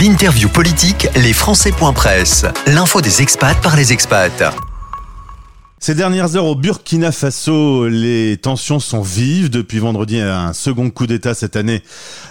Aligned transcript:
L'interview 0.00 0.48
politique, 0.48 1.06
les 1.16 1.34
Presse. 1.94 2.46
L'info 2.66 3.02
des 3.02 3.20
expats 3.20 3.60
par 3.60 3.76
les 3.76 3.92
expats. 3.92 4.42
Ces 5.80 5.94
dernières 5.94 6.34
heures 6.34 6.46
au 6.46 6.54
Burkina 6.54 7.12
Faso, 7.12 7.88
les 7.88 8.38
tensions 8.38 8.80
sont 8.80 9.02
vives. 9.02 9.50
Depuis 9.50 9.80
vendredi, 9.80 10.18
un 10.18 10.54
second 10.54 10.88
coup 10.88 11.06
d'État 11.06 11.34
cette 11.34 11.56
année 11.56 11.82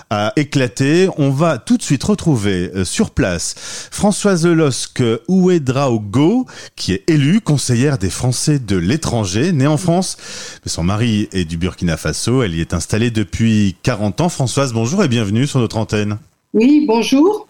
a 0.09 0.33
éclaté. 0.37 1.07
On 1.17 1.29
va 1.29 1.59
tout 1.59 1.77
de 1.77 1.83
suite 1.83 2.03
retrouver 2.03 2.71
euh, 2.73 2.83
sur 2.83 3.11
place 3.11 3.53
Françoise 3.91 4.47
Losque 4.47 5.03
Ouedraogo, 5.27 6.47
qui 6.75 6.93
est 6.93 7.07
élue 7.07 7.41
conseillère 7.41 7.99
des 7.99 8.09
Français 8.09 8.57
de 8.57 8.75
l'étranger, 8.75 9.51
née 9.51 9.67
en 9.67 9.77
France. 9.77 10.17
Mais 10.65 10.71
son 10.71 10.83
mari 10.83 11.29
est 11.31 11.45
du 11.45 11.57
Burkina 11.57 11.95
Faso. 11.95 12.41
Elle 12.41 12.55
y 12.55 12.61
est 12.61 12.73
installée 12.73 13.11
depuis 13.11 13.75
40 13.83 14.21
ans. 14.21 14.29
Françoise, 14.29 14.73
bonjour 14.73 15.03
et 15.03 15.07
bienvenue 15.07 15.45
sur 15.45 15.59
notre 15.59 15.77
antenne. 15.77 16.17
Oui, 16.53 16.83
bonjour. 16.85 17.47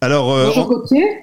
Alors, 0.00 0.32
euh, 0.32 0.50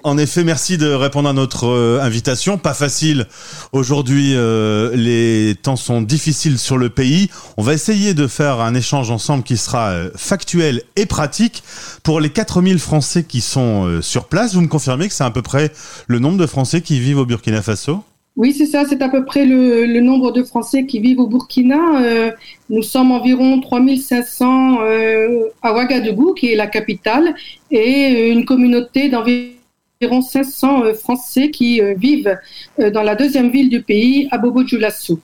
en, 0.03 0.17
effet, 0.17 0.43
merci 0.45 0.77
de 0.77 0.89
répondre 0.89 1.27
à 1.27 1.33
notre 1.33 1.67
euh, 1.67 1.99
invitation. 2.01 2.57
Pas 2.57 2.73
facile. 2.73 3.27
Aujourd'hui, 3.73 4.33
euh, 4.35 4.95
les 4.95 5.55
temps 5.55 5.75
sont 5.75 6.01
difficiles 6.01 6.57
sur 6.57 6.77
le 6.77 6.89
pays. 6.89 7.29
On 7.57 7.63
va 7.63 7.73
essayer 7.73 8.13
de 8.13 8.27
faire 8.27 8.61
un 8.61 8.75
échange 8.75 9.11
ensemble 9.11 9.43
qui 9.43 9.57
sera 9.57 9.95
factuel 10.15 10.83
et 10.95 11.05
pratique. 11.07 11.63
Pour 12.03 12.21
les 12.21 12.29
4000 12.29 12.79
Français 12.79 13.23
qui 13.23 13.41
sont 13.41 14.01
sur 14.01 14.25
place, 14.25 14.53
vous 14.53 14.61
me 14.61 14.67
confirmez 14.67 15.09
que 15.09 15.13
c'est 15.13 15.25
à 15.25 15.31
peu 15.31 15.41
près 15.41 15.73
le 16.07 16.19
nombre 16.19 16.37
de 16.37 16.45
Français 16.45 16.81
qui 16.81 16.99
vivent 16.99 17.17
au 17.17 17.25
Burkina 17.25 17.61
Faso? 17.61 18.03
Oui, 18.39 18.53
c'est 18.53 18.67
ça, 18.67 18.85
c'est 18.87 19.01
à 19.01 19.09
peu 19.09 19.25
près 19.25 19.45
le, 19.45 19.99
nombre 19.99 20.31
de 20.31 20.43
Français 20.43 20.85
qui 20.85 21.01
vivent 21.01 21.19
au 21.19 21.27
Burkina. 21.27 22.01
Euh, 22.01 22.31
nous 22.69 22.83
sommes 22.83 23.11
environ 23.11 23.59
3500 23.59 24.79
euh, 24.79 25.43
à 25.61 25.73
Ouagadougou, 25.73 26.33
qui 26.35 26.53
est 26.53 26.55
la 26.55 26.67
capitale, 26.67 27.35
et 27.69 28.29
une 28.29 28.45
communauté 28.45 29.09
d'environ 29.09 30.21
500 30.21 30.83
euh, 30.85 30.93
Français 30.93 31.51
qui 31.51 31.81
vivent 31.97 32.33
dans 32.77 33.03
la 33.03 33.15
deuxième 33.15 33.49
ville 33.49 33.67
du 33.67 33.81
pays, 33.81 34.29
à 34.31 34.37
Bobo-Dioulasso. 34.37 35.19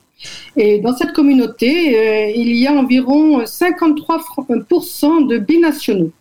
Et 0.58 0.80
dans 0.80 0.94
cette 0.94 1.14
communauté, 1.14 2.34
il 2.36 2.54
y 2.54 2.68
a 2.68 2.74
environ 2.74 3.44
53% 3.44 5.26
de 5.26 5.38
binationaux. 5.38 6.12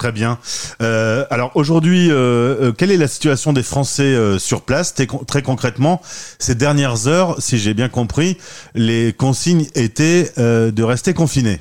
Très 0.00 0.12
bien. 0.12 0.38
Euh, 0.80 1.26
alors 1.28 1.52
aujourd'hui, 1.56 2.10
euh, 2.10 2.14
euh, 2.14 2.72
quelle 2.72 2.90
est 2.90 2.96
la 2.96 3.06
situation 3.06 3.52
des 3.52 3.62
Français 3.62 4.16
sur 4.38 4.62
place? 4.62 4.94
Très 5.26 5.42
concrètement, 5.42 6.00
ces 6.38 6.54
dernières 6.54 7.06
heures, 7.06 7.36
si 7.38 7.58
j'ai 7.58 7.74
bien 7.74 7.90
compris, 7.90 8.38
les 8.74 9.12
consignes 9.12 9.66
étaient 9.74 10.30
de 10.38 10.82
rester 10.82 11.12
confinés. 11.12 11.58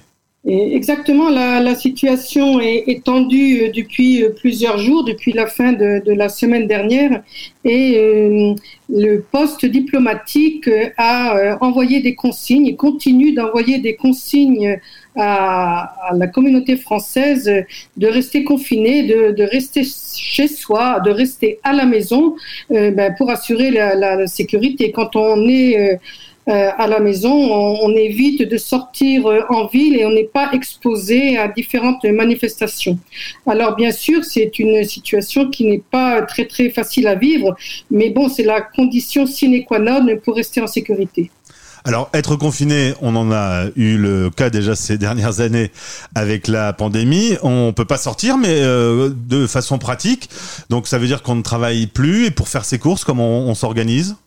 Exactement, 0.48 1.30
la, 1.30 1.76
situation 1.76 2.62
est, 2.62 3.04
tendue 3.04 3.72
depuis 3.76 4.24
plusieurs 4.38 4.78
jours, 4.78 5.04
depuis 5.04 5.34
la 5.34 5.46
fin 5.46 5.74
de, 5.74 6.02
la 6.14 6.30
semaine 6.30 6.66
dernière, 6.66 7.22
et 7.66 8.56
le 8.90 9.22
poste 9.22 9.66
diplomatique 9.66 10.70
a 10.98 11.58
envoyé 11.62 12.02
des 12.02 12.16
consignes, 12.16 12.68
et 12.68 12.76
continue 12.76 13.34
d'envoyer 13.34 13.80
des 13.80 13.96
consignes 13.96 14.80
à, 15.16 16.12
la 16.16 16.28
communauté 16.28 16.76
française 16.78 17.52
de 17.98 18.08
rester 18.08 18.44
confinée, 18.44 19.04
de, 19.04 19.44
rester 19.44 19.84
chez 19.84 20.48
soi, 20.48 21.00
de 21.02 21.12
rester 21.12 21.60
à 21.64 21.74
la 21.74 21.86
maison 21.86 22.36
euh, 22.72 22.92
ben, 22.92 23.14
pour 23.18 23.30
assurer 23.30 23.72
la, 23.72 24.28
sécurité. 24.28 24.92
Quand 24.92 25.16
on 25.16 25.48
est 25.48 26.00
euh, 26.50 26.54
euh, 26.60 26.72
à 26.78 26.88
la 26.88 27.00
maison, 27.00 27.32
on, 27.32 27.96
évite 27.96 28.42
de 28.42 28.58
sortir 28.58 29.26
en 29.50 29.68
ville 29.68 29.96
et 30.00 30.06
on 30.06 30.12
n'est 30.12 30.24
pas 30.24 30.52
exposé 30.52 31.38
à 31.38 31.48
différentes 31.48 32.04
manifestations. 32.06 32.98
Alors 33.46 33.76
bien 33.76 33.92
sûr, 33.92 34.24
c'est 34.24 34.60
une 34.60 34.84
situation 34.84 35.50
qui 35.50 35.66
n'est 35.66 35.84
pas 35.92 36.22
très 36.22 36.46
très 36.46 36.70
facile 36.70 37.08
à 37.08 37.16
vivre, 37.16 37.56
mais 37.92 38.10
bon, 38.10 38.30
c'est 38.30 38.44
la 38.44 38.62
condition 38.62 39.26
sine 39.26 39.64
qua 39.66 39.80
non 39.80 40.06
pour 40.24 40.36
rester 40.36 40.62
en 40.62 40.68
sécurité. 40.68 41.30
Alors, 41.86 42.10
être 42.14 42.36
confiné, 42.36 42.94
on 43.02 43.16
en 43.16 43.32
a 43.32 43.68
eu 43.76 43.98
le 43.98 44.30
cas 44.30 44.50
déjà 44.50 44.76
ces 44.76 44.98
dernières 44.98 45.40
années 45.40 45.72
avec 46.14 46.48
la 46.48 46.74
pandémie. 46.74 47.38
On 47.42 47.74
peut 47.74 47.86
pas 47.86 47.98
sortir, 47.98 48.38
mais 48.38 48.62
euh, 48.62 49.10
de 49.10 49.48
façon 49.48 49.78
pratique. 49.78 50.30
Donc, 50.70 50.88
ça 50.88 50.98
veut 50.98 51.08
dire 51.08 51.24
qu'on 51.24 51.36
ne 51.36 51.42
travaille 51.42 51.88
plus. 51.88 52.26
Et 52.26 52.32
pour 52.32 52.50
faire 52.50 52.66
ses 52.66 52.80
courses, 52.80 53.06
comment 53.06 53.40
on 53.40 53.56
s'organise? 53.56 54.18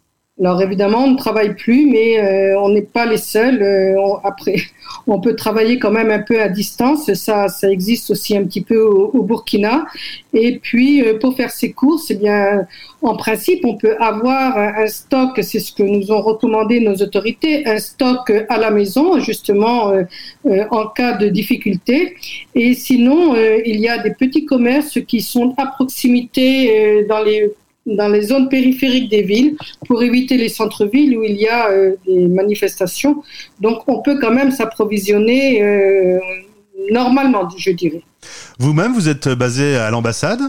Alors 0.43 0.61
évidemment, 0.61 1.05
on 1.05 1.13
ne 1.13 1.17
travaille 1.17 1.55
plus, 1.55 1.87
mais 1.87 2.19
euh, 2.19 2.59
on 2.61 2.71
n'est 2.71 2.83
pas 2.83 3.07
les 3.07 3.17
seuls. 3.17 3.63
Euh, 3.63 3.95
après, 4.25 4.57
on 5.07 5.21
peut 5.21 5.37
travailler 5.37 5.79
quand 5.79 5.93
même 5.93 6.11
un 6.11 6.19
peu 6.19 6.43
à 6.43 6.49
distance. 6.49 7.15
Ça, 7.15 7.47
ça 7.47 7.71
existe 7.71 8.11
aussi 8.11 8.37
un 8.37 8.43
petit 8.43 8.61
peu 8.61 8.81
au, 8.81 9.23
Burkina. 9.23 9.87
Et 10.35 10.59
puis, 10.59 11.01
euh, 11.01 11.17
pour 11.17 11.37
faire 11.37 11.53
ses 11.53 11.71
courses, 11.71 12.11
eh 12.11 12.17
bien, 12.17 12.67
en 13.03 13.15
principe, 13.15 13.65
on 13.65 13.77
peut 13.77 13.95
avoir 14.01 14.59
un, 14.59 14.89
stock. 14.89 15.39
C'est 15.43 15.61
ce 15.61 15.73
que 15.73 15.85
nous 15.85 16.11
ont 16.11 16.23
recommandé 16.23 16.81
nos 16.81 16.97
autorités, 16.97 17.65
un 17.69 17.79
stock 17.79 18.33
à 18.49 18.59
la 18.59 18.73
maison, 18.73 19.21
justement, 19.21 19.93
en 20.45 20.87
cas 20.89 21.13
de 21.13 21.29
difficulté. 21.29 22.17
Et 22.57 22.75
sinon, 22.75 23.37
il 23.65 23.79
y 23.81 23.89
a 23.89 23.99
des 23.99 24.11
petits 24.13 24.45
commerces 24.45 24.99
qui 25.07 25.21
sont 25.21 25.55
à 25.57 25.67
proximité 25.67 27.05
dans 27.09 27.23
les 27.23 27.53
dans 27.87 28.09
les 28.09 28.23
zones 28.23 28.49
périphériques 28.49 29.11
des 29.11 29.23
villes 29.23 29.57
pour 29.87 30.03
éviter 30.03 30.37
les 30.37 30.49
centres-villes 30.49 31.17
où 31.17 31.25
il 31.25 31.37
y 31.37 31.49
a 31.49 31.71
euh, 31.71 31.97
des 32.07 32.29
manifestations. 32.29 33.23
Donc 33.61 33.83
on 33.89 34.03
peut 34.03 34.19
quand 34.21 34.33
même 34.33 34.51
s'approvisionner 34.51 35.63
euh, 35.63 36.19
normalement, 36.91 37.49
je 37.57 37.71
dirais. 37.73 38.03
Vous-même, 38.59 38.93
vous 38.93 39.09
êtes 39.09 39.29
basé 39.29 39.77
à 39.77 39.91
l'ambassade? 39.91 40.43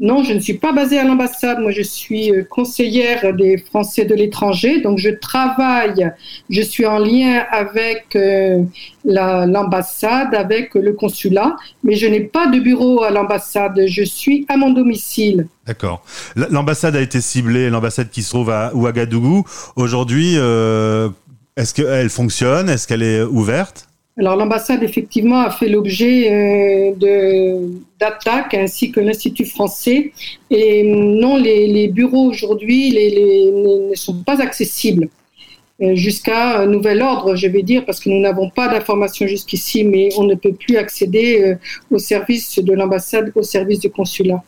Non, 0.00 0.22
je 0.22 0.32
ne 0.32 0.38
suis 0.38 0.54
pas 0.54 0.72
basée 0.72 0.96
à 0.96 1.04
l'ambassade. 1.04 1.58
Moi, 1.58 1.72
je 1.72 1.82
suis 1.82 2.30
euh, 2.30 2.44
conseillère 2.44 3.34
des 3.34 3.58
Français 3.58 4.04
de 4.04 4.14
l'étranger. 4.14 4.80
Donc, 4.80 4.98
je 4.98 5.10
travaille, 5.10 6.12
je 6.50 6.62
suis 6.62 6.86
en 6.86 6.98
lien 6.98 7.44
avec 7.50 8.14
euh, 8.14 8.62
l'ambassade, 9.04 10.36
avec 10.36 10.74
le 10.74 10.92
consulat, 10.92 11.56
mais 11.82 11.96
je 11.96 12.06
n'ai 12.06 12.20
pas 12.20 12.46
de 12.46 12.60
bureau 12.60 13.02
à 13.02 13.10
l'ambassade. 13.10 13.80
Je 13.88 14.04
suis 14.04 14.46
à 14.48 14.56
mon 14.56 14.70
domicile. 14.70 15.48
D'accord. 15.66 16.04
L'ambassade 16.36 16.94
a 16.94 17.00
été 17.00 17.20
ciblée, 17.20 17.68
l'ambassade 17.68 18.10
qui 18.10 18.22
se 18.22 18.30
trouve 18.30 18.50
à 18.50 18.72
Ouagadougou. 18.76 19.44
Aujourd'hui, 19.74 20.34
euh, 20.36 21.08
est-ce 21.56 21.74
qu'elle 21.74 22.08
fonctionne? 22.08 22.68
Est-ce 22.68 22.86
qu'elle 22.86 23.02
est 23.02 23.22
ouverte? 23.22 23.88
Alors 24.18 24.36
l'ambassade 24.36 24.82
effectivement 24.82 25.40
a 25.40 25.50
fait 25.50 25.68
l'objet 25.68 26.32
euh, 26.32 27.60
d'attaques 28.00 28.54
ainsi 28.54 28.90
que 28.90 28.98
l'Institut 29.00 29.44
français 29.44 30.12
et 30.50 30.82
non 30.82 31.36
les, 31.36 31.88
bureaux 31.88 32.28
aujourd'hui 32.28 32.90
ne 32.90 33.94
sont 33.94 34.22
pas 34.24 34.42
accessibles 34.42 35.08
euh, 35.80 35.94
jusqu'à 35.94 36.66
nouvel 36.66 37.02
ordre, 37.02 37.36
je 37.36 37.46
vais 37.46 37.62
dire, 37.62 37.84
parce 37.84 38.00
que 38.00 38.10
nous 38.10 38.18
n'avons 38.18 38.50
pas 38.50 38.66
d'informations 38.66 39.28
jusqu'ici, 39.28 39.84
mais 39.84 40.08
on 40.16 40.24
ne 40.24 40.34
peut 40.34 40.52
plus 40.52 40.76
accéder 40.76 41.40
euh, 41.40 41.54
au 41.92 41.98
service 41.98 42.58
de 42.58 42.72
l'ambassade, 42.72 43.30
au 43.36 43.44
service 43.44 43.78
du 43.78 43.88
consulat. 43.88 44.42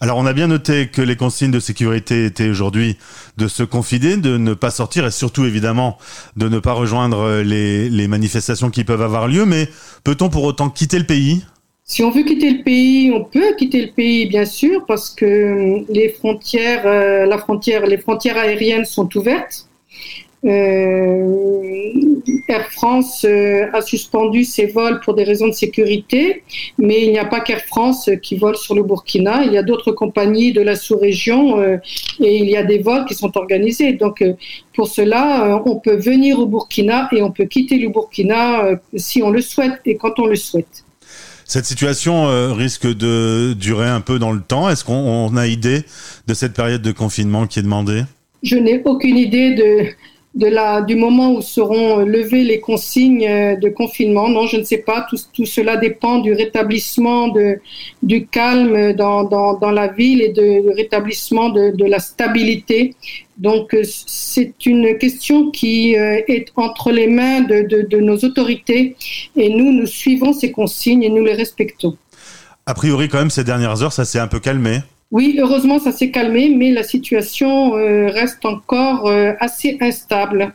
Alors 0.00 0.18
on 0.18 0.26
a 0.26 0.32
bien 0.32 0.46
noté 0.46 0.86
que 0.86 1.02
les 1.02 1.16
consignes 1.16 1.50
de 1.50 1.58
sécurité 1.58 2.24
étaient 2.24 2.48
aujourd'hui 2.48 2.96
de 3.36 3.48
se 3.48 3.64
confiner, 3.64 4.16
de 4.16 4.36
ne 4.36 4.54
pas 4.54 4.70
sortir 4.70 5.04
et 5.04 5.10
surtout 5.10 5.44
évidemment 5.44 5.98
de 6.36 6.48
ne 6.48 6.60
pas 6.60 6.72
rejoindre 6.72 7.40
les, 7.42 8.08
manifestations 8.08 8.70
qui 8.70 8.84
peuvent 8.84 9.02
avoir 9.02 9.26
lieu. 9.26 9.44
Mais 9.44 9.68
peut-on 10.04 10.28
pour 10.28 10.44
autant 10.44 10.70
quitter 10.70 10.98
le 10.98 11.04
pays? 11.04 11.44
Si 11.84 12.04
on 12.04 12.10
veut 12.10 12.22
quitter 12.22 12.50
le 12.50 12.62
pays, 12.62 13.10
on 13.12 13.24
peut 13.24 13.54
quitter 13.56 13.86
le 13.86 13.92
pays, 13.92 14.26
bien 14.26 14.44
sûr, 14.44 14.84
parce 14.86 15.10
que 15.10 15.84
les 15.88 16.10
frontières, 16.10 16.82
euh, 16.86 17.24
la 17.24 17.38
frontière, 17.38 17.86
les 17.86 17.96
frontières 17.96 18.36
aériennes 18.36 18.84
sont 18.84 19.08
ouvertes. 19.16 19.66
Euh, 20.44 22.07
Air 22.48 22.70
France 22.70 23.24
euh, 23.24 23.66
a 23.72 23.80
suspendu 23.80 24.44
ses 24.44 24.66
vols 24.66 25.00
pour 25.00 25.14
des 25.14 25.24
raisons 25.24 25.48
de 25.48 25.52
sécurité, 25.52 26.42
mais 26.78 27.04
il 27.04 27.12
n'y 27.12 27.18
a 27.18 27.24
pas 27.24 27.40
qu'Air 27.40 27.60
France 27.60 28.10
qui 28.22 28.36
vole 28.36 28.56
sur 28.56 28.74
le 28.74 28.82
Burkina. 28.82 29.44
Il 29.44 29.52
y 29.52 29.58
a 29.58 29.62
d'autres 29.62 29.92
compagnies 29.92 30.52
de 30.52 30.60
la 30.60 30.76
sous-région 30.76 31.60
euh, 31.60 31.76
et 32.20 32.38
il 32.38 32.48
y 32.48 32.56
a 32.56 32.62
des 32.62 32.78
vols 32.78 33.04
qui 33.06 33.14
sont 33.14 33.36
organisés. 33.36 33.92
Donc, 33.92 34.24
pour 34.74 34.88
cela, 34.88 35.62
on 35.66 35.76
peut 35.76 35.96
venir 35.96 36.38
au 36.38 36.46
Burkina 36.46 37.08
et 37.12 37.22
on 37.22 37.30
peut 37.30 37.46
quitter 37.46 37.78
le 37.78 37.88
Burkina 37.88 38.78
si 38.96 39.22
on 39.22 39.30
le 39.30 39.40
souhaite 39.40 39.80
et 39.86 39.96
quand 39.96 40.18
on 40.18 40.26
le 40.26 40.36
souhaite. 40.36 40.84
Cette 41.44 41.64
situation 41.64 42.54
risque 42.54 42.86
de 42.86 43.54
durer 43.54 43.88
un 43.88 44.00
peu 44.00 44.18
dans 44.18 44.32
le 44.32 44.40
temps. 44.40 44.68
Est-ce 44.68 44.84
qu'on 44.84 45.36
a 45.36 45.46
idée 45.46 45.82
de 46.26 46.34
cette 46.34 46.52
période 46.52 46.82
de 46.82 46.92
confinement 46.92 47.46
qui 47.46 47.58
est 47.58 47.62
demandée? 47.62 48.02
Je 48.42 48.56
n'ai 48.56 48.82
aucune 48.84 49.16
idée 49.16 49.54
de 49.54 49.88
de 50.34 50.84
du 50.84 50.94
moment 50.94 51.32
où 51.32 51.40
seront 51.40 51.98
levées 51.98 52.44
les 52.44 52.60
consignes 52.60 53.26
euh, 53.26 53.56
de 53.56 53.68
confinement. 53.68 54.28
Non, 54.28 54.46
je 54.46 54.58
ne 54.58 54.62
sais 54.62 54.78
pas. 54.78 55.06
Tout, 55.08 55.46
cela 55.46 55.76
dépend 55.76 56.18
du 56.18 56.32
rétablissement 56.32 57.28
de, 57.28 57.60
du 58.02 58.26
calme 58.26 58.92
dans, 58.92 59.24
dans, 59.24 59.54
dans 59.58 59.70
la 59.70 59.88
ville 59.88 60.20
et 60.22 60.28
du 60.28 60.68
rétablissement 60.70 61.48
de, 61.48 61.74
de, 61.74 61.84
la 61.84 61.98
stabilité. 61.98 62.94
Donc, 63.38 63.74
euh, 63.74 63.82
c'est 63.84 64.66
une 64.66 64.98
question 64.98 65.50
qui 65.50 65.96
euh, 65.96 66.20
est 66.28 66.52
entre 66.56 66.92
les 66.92 67.06
mains 67.06 67.40
de, 67.40 67.62
de, 67.62 67.82
de 67.82 67.98
nos 67.98 68.18
autorités 68.18 68.96
et 69.34 69.48
nous, 69.48 69.72
nous 69.72 69.86
suivons 69.86 70.32
ces 70.32 70.52
consignes 70.52 71.02
et 71.02 71.10
nous 71.10 71.24
les 71.24 71.34
respectons. 71.34 71.96
A 72.66 72.74
priori, 72.74 73.08
quand 73.08 73.18
même, 73.18 73.30
ces 73.30 73.44
dernières 73.44 73.82
heures, 73.82 73.94
ça 73.94 74.04
s'est 74.04 74.18
un 74.18 74.26
peu 74.26 74.40
calmé. 74.40 74.80
Oui, 75.10 75.38
heureusement, 75.40 75.78
ça 75.78 75.92
s'est 75.92 76.10
calmé, 76.10 76.50
mais 76.54 76.70
la 76.70 76.82
situation 76.82 77.72
reste 77.72 78.44
encore 78.44 79.10
assez 79.40 79.78
instable. 79.80 80.52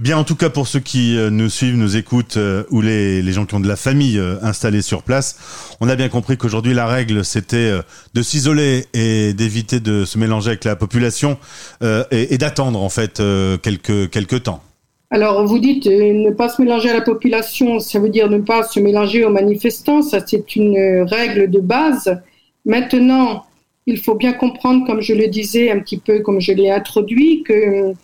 Bien, 0.00 0.16
en 0.16 0.24
tout 0.24 0.34
cas, 0.34 0.48
pour 0.48 0.66
ceux 0.66 0.80
qui 0.80 1.18
euh, 1.18 1.28
nous 1.28 1.50
suivent, 1.50 1.76
nous 1.76 1.98
écoutent, 1.98 2.38
euh, 2.38 2.64
ou 2.70 2.80
les, 2.80 3.20
les, 3.20 3.32
gens 3.32 3.44
qui 3.44 3.54
ont 3.54 3.60
de 3.60 3.68
la 3.68 3.76
famille 3.76 4.18
euh, 4.18 4.36
installée 4.40 4.80
sur 4.80 5.02
place, 5.02 5.76
on 5.80 5.90
a 5.90 5.94
bien 5.94 6.08
compris 6.08 6.38
qu'aujourd'hui, 6.38 6.72
la 6.72 6.86
règle, 6.86 7.22
c'était 7.22 7.70
de 8.14 8.22
s'isoler 8.22 8.86
et 8.94 9.34
d'éviter 9.34 9.78
de 9.78 10.06
se 10.06 10.16
mélanger 10.16 10.48
avec 10.48 10.64
la 10.64 10.74
population 10.74 11.36
et, 11.82 12.34
et 12.34 12.38
d'attendre, 12.38 12.82
en 12.82 12.88
fait, 12.88 13.22
quelques, 13.62 14.10
quelques 14.10 14.44
temps. 14.44 14.62
Alors, 15.10 15.44
vous 15.46 15.58
dites 15.58 15.86
ne 15.86 16.30
pas 16.30 16.48
se 16.48 16.62
mélanger 16.62 16.90
à 16.90 16.94
la 16.94 17.00
population, 17.02 17.78
ça 17.78 17.98
veut 17.98 18.08
dire 18.08 18.30
ne 18.30 18.38
pas 18.38 18.62
se 18.62 18.80
mélanger 18.80 19.24
aux 19.24 19.30
manifestants, 19.30 20.02
ça 20.02 20.24
c'est 20.26 20.56
une 20.56 21.04
règle 21.08 21.50
de 21.50 21.60
base. 21.60 22.20
Maintenant, 22.64 23.44
il 23.90 23.98
faut 23.98 24.14
bien 24.14 24.32
comprendre, 24.32 24.86
comme 24.86 25.00
je 25.00 25.14
le 25.14 25.26
disais 25.26 25.70
un 25.70 25.80
petit 25.80 25.98
peu, 25.98 26.20
comme 26.20 26.40
je 26.40 26.52
l'ai 26.52 26.70
introduit, 26.70 27.42
que 27.42 27.94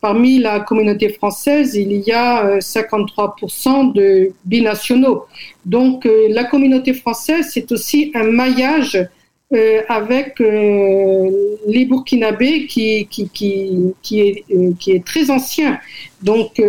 Parmi 0.00 0.38
la 0.38 0.60
communauté 0.60 1.08
française, 1.08 1.74
il 1.74 1.92
y 1.92 2.12
a 2.12 2.58
53% 2.58 3.88
euh, 3.88 3.92
de 3.92 4.32
binationaux. 4.44 5.24
Donc 5.64 6.04
euh, 6.04 6.28
la 6.28 6.44
communauté 6.44 6.92
française, 6.92 7.50
c'est 7.52 7.72
aussi 7.72 8.12
un 8.14 8.24
maillage 8.24 9.04
euh, 9.52 9.82
avec 9.88 10.38
les 10.38 11.86
Burkinabés 11.86 12.66
qui, 12.66 13.06
qui, 13.06 13.28
qui, 13.30 14.20
est, 14.20 14.44
qui 14.78 14.90
est 14.92 15.04
très 15.04 15.30
ancien. 15.30 15.80
Donc 16.22 16.62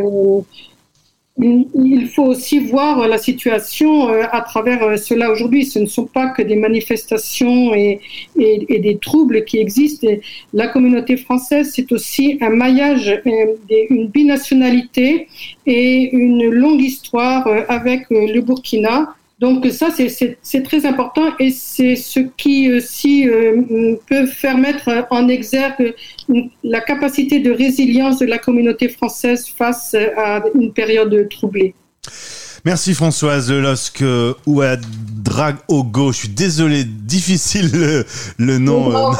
il 1.39 2.07
faut 2.07 2.23
aussi 2.23 2.59
voir 2.59 3.07
la 3.07 3.19
situation 3.19 4.09
euh, 4.09 4.23
à 4.31 4.41
travers 4.41 4.81
euh, 4.83 4.97
cela 4.97 5.31
aujourd'hui. 5.31 5.65
Ce 5.65 5.77
ne 5.77 5.85
sont 5.85 6.05
pas 6.05 6.29
que 6.29 6.41
des 6.41 6.55
manifestations 6.55 7.75
et, 7.75 7.99
des 8.35 8.97
troubles 8.99 9.45
qui 9.45 9.59
existent. 9.59 10.07
La 10.53 10.67
communauté 10.67 11.15
française, 11.15 11.71
c'est 11.75 11.91
aussi 11.91 12.37
un 12.41 12.49
maillage, 12.49 13.09
euh, 13.09 13.85
une 13.89 14.07
binationalité 14.07 15.27
et 15.65 16.09
une 16.11 16.49
longue 16.49 16.81
histoire 16.81 17.47
avec 17.69 18.05
le 18.09 18.41
Burkina 18.41 19.13
donc 19.39 19.67
ça, 19.67 19.89
c'est 19.91 20.63
très 20.63 20.85
important 20.85 21.33
et 21.39 21.51
c'est 21.51 21.95
ce 21.95 22.19
qui 22.19 22.73
aussi 22.73 23.29
euh, 23.29 23.95
peut 24.07 24.25
faire 24.25 24.57
mettre 24.57 24.89
en 25.11 25.27
exergue 25.27 25.93
la 26.63 26.81
capacité 26.81 27.39
de 27.39 27.51
résilience 27.51 28.17
de 28.17 28.25
la 28.25 28.39
communauté 28.39 28.89
française 28.89 29.47
face 29.47 29.95
à 30.17 30.43
une 30.55 30.73
période 30.73 31.29
troublée. 31.29 31.75
Merci 32.65 32.93
Françoise 32.93 33.51
Losque 33.51 34.03
Ouadraogo. 34.45 36.11
Je 36.11 36.17
suis 36.17 36.29
désolé, 36.29 36.83
difficile 36.83 37.69
le, 37.73 38.05
le 38.37 38.57
nom, 38.57 38.91
euh, 38.91 39.11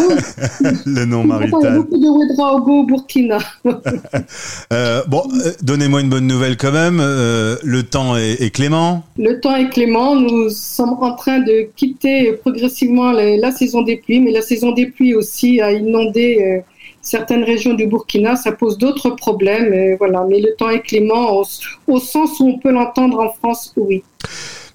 le 0.85 1.05
nom 1.05 1.23
marital. 1.23 1.79
Au 1.79 2.83
Burkina. 2.83 3.39
euh, 4.73 5.03
bon, 5.07 5.23
euh, 5.45 5.51
donnez-moi 5.61 6.01
une 6.01 6.09
bonne 6.09 6.27
nouvelle 6.27 6.57
quand 6.57 6.71
même. 6.71 6.99
Euh, 7.01 7.55
le 7.63 7.83
temps 7.83 8.17
est, 8.17 8.41
est, 8.41 8.49
clément. 8.49 9.03
Le 9.17 9.39
temps 9.39 9.55
est 9.55 9.69
clément. 9.69 10.15
Nous 10.15 10.49
sommes 10.49 10.97
en 11.01 11.15
train 11.15 11.39
de 11.39 11.69
quitter 11.75 12.33
progressivement 12.33 13.11
la, 13.11 13.37
la 13.37 13.51
saison 13.51 13.81
des 13.81 13.97
pluies, 13.97 14.19
mais 14.19 14.31
la 14.31 14.41
saison 14.41 14.71
des 14.71 14.87
pluies 14.87 15.15
aussi 15.15 15.61
a 15.61 15.71
inondé 15.71 16.63
certaines 17.07 17.43
régions 17.43 17.73
du 17.73 17.87
Burkina, 17.87 18.35
ça 18.35 18.51
pose 18.51 18.77
d'autres 18.77 19.11
problèmes. 19.11 19.95
voilà, 19.97 20.25
mais 20.27 20.39
le 20.39 20.55
temps 20.55 20.69
est 20.69 20.81
clément 20.81 21.41
au, 21.87 21.99
sens 21.99 22.39
où 22.39 22.47
on 22.47 22.59
peut 22.59 22.71
l'entendre 22.71 23.19
en 23.19 23.29
France, 23.31 23.73
oui. 23.77 24.03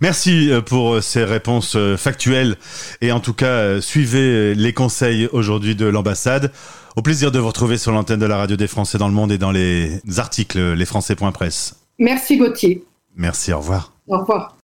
Merci 0.00 0.50
euh, 0.50 0.60
pour 0.60 0.94
euh, 0.94 1.00
ces 1.00 1.22
réponses 1.22 1.76
euh, 1.76 1.96
factuelles 1.96 2.56
et 3.00 3.12
en 3.12 3.20
tout 3.20 3.34
cas, 3.34 3.80
suivez 3.80 4.52
les 4.54 4.72
conseils 4.72 5.28
aujourd'hui 5.32 5.76
de 5.76 5.86
l'ambassade. 5.86 6.50
Au 6.96 7.02
plaisir 7.02 7.30
de 7.30 7.38
vous 7.38 7.46
retrouver 7.46 7.78
sur 7.78 7.92
l'antenne 7.92 8.18
de 8.18 8.26
la 8.26 8.36
radio 8.36 8.56
des 8.56 8.66
Français 8.66 8.98
dans 8.98 9.08
le 9.08 9.14
monde 9.14 9.30
et 9.30 9.38
dans 9.38 9.52
les 9.52 10.00
articles 10.18 10.58
lesfrançais.press. 10.72 11.76
Merci 11.98 12.36
Gauthier. 12.36 12.84
Merci, 13.16 13.52
au 13.52 13.58
revoir. 13.58 13.92
Au 14.08 14.18
revoir. 14.18 14.56